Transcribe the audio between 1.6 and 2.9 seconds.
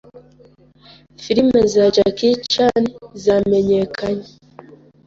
za Jackie Chan